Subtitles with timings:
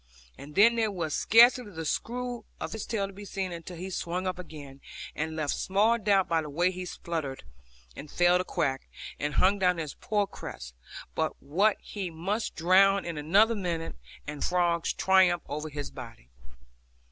[0.35, 3.91] And then there was scarcely the screw of his tail to be seen until he
[3.91, 4.81] swung up again,
[5.15, 7.43] and left small doubt by the way he sputtered,
[7.95, 10.73] and failed to quack, and hung down his poor crest,
[11.13, 13.95] but what he must drown in another minute,
[14.25, 16.29] and frogs triumph over his body.